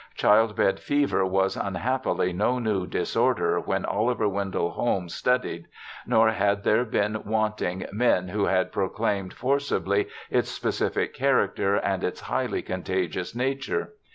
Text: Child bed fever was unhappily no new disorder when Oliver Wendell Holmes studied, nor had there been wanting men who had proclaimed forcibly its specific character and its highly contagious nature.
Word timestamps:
Child 0.15 0.55
bed 0.55 0.79
fever 0.79 1.23
was 1.27 1.55
unhappily 1.55 2.33
no 2.33 2.57
new 2.57 2.87
disorder 2.87 3.59
when 3.59 3.85
Oliver 3.85 4.27
Wendell 4.27 4.71
Holmes 4.71 5.13
studied, 5.13 5.67
nor 6.07 6.31
had 6.31 6.63
there 6.63 6.83
been 6.85 7.23
wanting 7.23 7.85
men 7.91 8.29
who 8.29 8.45
had 8.45 8.71
proclaimed 8.71 9.31
forcibly 9.31 10.07
its 10.31 10.49
specific 10.49 11.13
character 11.13 11.75
and 11.75 12.03
its 12.03 12.21
highly 12.21 12.63
contagious 12.63 13.35
nature. 13.35 13.93